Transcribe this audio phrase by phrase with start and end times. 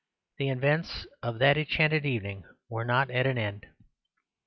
[0.39, 3.67] The events of that enchanted evening were not at an end.